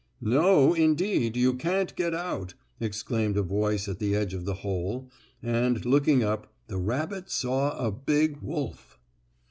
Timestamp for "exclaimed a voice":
2.79-3.87